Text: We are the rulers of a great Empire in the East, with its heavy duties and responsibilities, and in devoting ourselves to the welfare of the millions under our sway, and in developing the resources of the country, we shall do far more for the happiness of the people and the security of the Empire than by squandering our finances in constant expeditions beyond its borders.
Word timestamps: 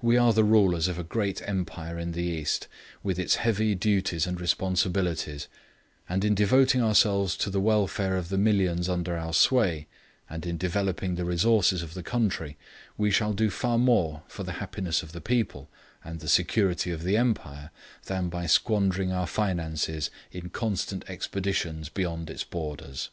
We 0.00 0.16
are 0.16 0.32
the 0.32 0.44
rulers 0.44 0.88
of 0.88 0.98
a 0.98 1.04
great 1.04 1.42
Empire 1.46 1.98
in 1.98 2.12
the 2.12 2.22
East, 2.22 2.68
with 3.02 3.18
its 3.18 3.34
heavy 3.34 3.74
duties 3.74 4.26
and 4.26 4.40
responsibilities, 4.40 5.46
and 6.08 6.24
in 6.24 6.34
devoting 6.34 6.80
ourselves 6.80 7.36
to 7.36 7.50
the 7.50 7.60
welfare 7.60 8.16
of 8.16 8.30
the 8.30 8.38
millions 8.38 8.88
under 8.88 9.14
our 9.14 9.34
sway, 9.34 9.88
and 10.30 10.46
in 10.46 10.56
developing 10.56 11.16
the 11.16 11.26
resources 11.26 11.82
of 11.82 11.92
the 11.92 12.02
country, 12.02 12.56
we 12.96 13.10
shall 13.10 13.34
do 13.34 13.50
far 13.50 13.76
more 13.76 14.22
for 14.26 14.42
the 14.42 14.52
happiness 14.52 15.02
of 15.02 15.12
the 15.12 15.20
people 15.20 15.68
and 16.02 16.20
the 16.20 16.28
security 16.28 16.90
of 16.90 17.02
the 17.02 17.18
Empire 17.18 17.70
than 18.06 18.30
by 18.30 18.46
squandering 18.46 19.12
our 19.12 19.26
finances 19.26 20.08
in 20.30 20.48
constant 20.48 21.04
expeditions 21.10 21.90
beyond 21.90 22.30
its 22.30 22.42
borders. 22.42 23.10